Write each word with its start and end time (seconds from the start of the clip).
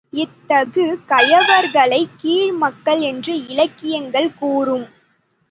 இத்தகு 0.13 0.99
கயவர்களைக் 1.07 2.15
கீழ் 2.17 2.51
மக்கள் 2.51 3.01
என்று 3.01 3.47
இலக்கியங்கள் 3.47 4.33
கூறும். 4.33 4.87